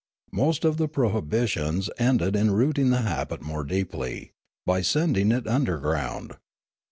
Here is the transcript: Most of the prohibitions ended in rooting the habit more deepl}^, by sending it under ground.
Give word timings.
Most 0.31 0.65
of 0.65 0.77
the 0.77 0.87
prohibitions 0.87 1.87
ended 1.99 2.35
in 2.35 2.49
rooting 2.49 2.89
the 2.89 3.01
habit 3.03 3.43
more 3.43 3.63
deepl}^, 3.63 4.31
by 4.65 4.81
sending 4.81 5.31
it 5.31 5.45
under 5.45 5.77
ground. 5.77 6.37